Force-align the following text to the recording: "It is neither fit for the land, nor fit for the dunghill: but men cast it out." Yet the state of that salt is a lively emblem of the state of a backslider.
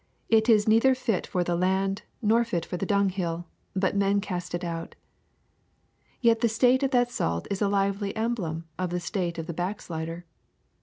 "It 0.39 0.49
is 0.49 0.67
neither 0.67 0.95
fit 0.95 1.27
for 1.27 1.43
the 1.43 1.55
land, 1.55 2.01
nor 2.23 2.43
fit 2.43 2.65
for 2.65 2.75
the 2.75 2.87
dunghill: 2.87 3.45
but 3.75 3.95
men 3.95 4.19
cast 4.19 4.55
it 4.55 4.63
out." 4.63 4.95
Yet 6.21 6.39
the 6.41 6.49
state 6.49 6.81
of 6.81 6.89
that 6.89 7.11
salt 7.11 7.47
is 7.51 7.61
a 7.61 7.67
lively 7.69 8.15
emblem 8.15 8.65
of 8.79 8.89
the 8.89 8.99
state 8.99 9.37
of 9.37 9.47
a 9.47 9.53
backslider. 9.53 10.25